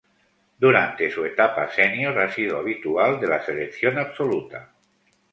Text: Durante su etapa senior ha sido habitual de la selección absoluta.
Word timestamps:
Durante 0.63 1.11
su 1.11 1.23
etapa 1.25 1.69
senior 1.69 2.17
ha 2.17 2.27
sido 2.31 2.57
habitual 2.57 3.19
de 3.19 3.27
la 3.27 3.45
selección 3.45 3.99
absoluta. 3.99 4.71